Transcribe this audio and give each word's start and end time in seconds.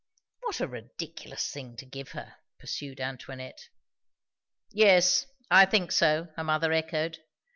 "What 0.39 0.59
a 0.59 0.67
ridiculous 0.67 1.51
thing 1.51 1.75
to 1.75 1.85
give 1.85 2.13
her!" 2.13 2.37
pursued 2.57 2.99
Antoinette. 2.99 3.69
"Yes, 4.71 5.27
I 5.51 5.67
think 5.67 5.91
so," 5.91 6.29
her 6.35 6.43
mother 6.43 6.71
echoed. 6.73 7.19